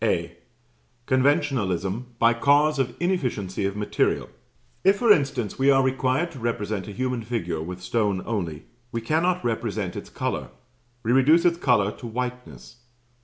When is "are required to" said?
5.69-6.39